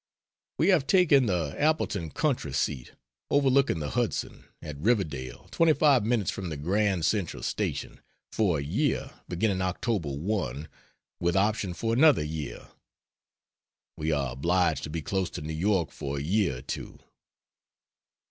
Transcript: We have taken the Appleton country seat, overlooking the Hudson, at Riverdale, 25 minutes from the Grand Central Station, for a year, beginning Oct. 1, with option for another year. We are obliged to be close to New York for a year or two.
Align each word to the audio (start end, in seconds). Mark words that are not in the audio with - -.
We 0.57 0.69
have 0.69 0.87
taken 0.87 1.27
the 1.27 1.53
Appleton 1.61 2.09
country 2.09 2.53
seat, 2.53 2.93
overlooking 3.29 3.77
the 3.77 3.91
Hudson, 3.91 4.45
at 4.59 4.79
Riverdale, 4.79 5.47
25 5.51 6.03
minutes 6.07 6.31
from 6.31 6.49
the 6.49 6.57
Grand 6.57 7.05
Central 7.05 7.43
Station, 7.43 7.99
for 8.31 8.57
a 8.57 8.63
year, 8.63 9.13
beginning 9.29 9.57
Oct. 9.59 10.03
1, 10.19 10.67
with 11.19 11.35
option 11.35 11.75
for 11.75 11.93
another 11.93 12.23
year. 12.23 12.69
We 13.95 14.11
are 14.11 14.31
obliged 14.31 14.81
to 14.85 14.89
be 14.89 15.03
close 15.03 15.29
to 15.29 15.41
New 15.43 15.53
York 15.53 15.91
for 15.91 16.17
a 16.17 16.23
year 16.23 16.57
or 16.57 16.61
two. 16.63 16.97